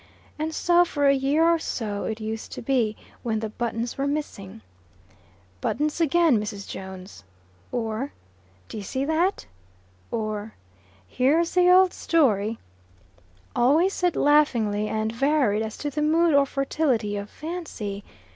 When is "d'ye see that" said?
8.67-9.45